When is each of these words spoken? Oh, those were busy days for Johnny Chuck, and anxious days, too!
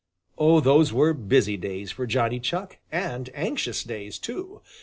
Oh, 0.35 0.59
those 0.61 0.91
were 0.91 1.13
busy 1.13 1.57
days 1.57 1.91
for 1.91 2.07
Johnny 2.07 2.39
Chuck, 2.39 2.79
and 2.91 3.29
anxious 3.35 3.83
days, 3.83 4.17
too! 4.17 4.63